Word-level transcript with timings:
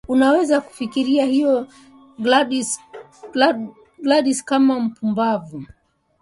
unaweza 0.07 0.61
kufikiria 0.61 1.25
hivyo 1.25 1.67
Claudius 3.93 4.43
kama 4.45 4.79
mpumbavu 4.79 5.63